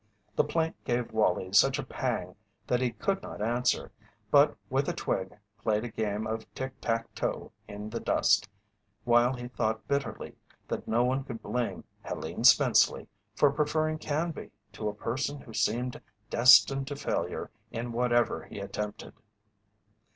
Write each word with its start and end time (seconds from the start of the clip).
The 0.35 0.43
plaint 0.43 0.75
gave 0.83 1.11
Wallie 1.11 1.53
such 1.53 1.77
a 1.77 1.83
pang 1.83 2.35
that 2.65 2.81
he 2.81 2.89
could 2.89 3.21
not 3.21 3.39
answer, 3.39 3.91
but 4.31 4.57
with 4.67 4.89
a 4.89 4.93
twig 4.93 5.37
played 5.61 5.83
a 5.83 5.89
game 5.89 6.25
of 6.25 6.51
tick 6.55 6.73
tack 6.81 7.13
toe 7.13 7.51
in 7.67 7.91
the 7.91 7.99
dust, 7.99 8.49
while 9.03 9.35
he 9.35 9.47
thought 9.47 9.87
bitterly 9.87 10.33
that 10.67 10.87
no 10.87 11.03
one 11.03 11.23
could 11.23 11.43
blame 11.43 11.83
Helene 12.03 12.45
Spenceley 12.45 13.05
for 13.35 13.51
preferring 13.51 13.99
Canby 13.99 14.49
to 14.73 14.89
a 14.89 14.95
person 14.95 15.39
who 15.41 15.53
seemed 15.53 16.01
destined 16.31 16.87
to 16.87 16.95
failure 16.95 17.51
in 17.69 17.91
whatever 17.91 18.45
he 18.45 18.59
attempted. 18.59 19.13